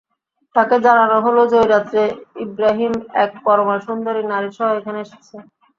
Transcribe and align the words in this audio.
তাকে 0.55 0.75
জানানো 0.85 1.17
হল 1.25 1.37
যে, 1.51 1.57
এ 1.61 1.71
রাত্রে 1.73 2.01
ইবরাহীম 2.45 2.93
এক 3.23 3.31
পরমা 3.45 3.75
সুন্দরী 3.85 4.23
নারীসহ 4.31 4.67
এখানে 4.79 4.99
এসেছে। 5.05 5.35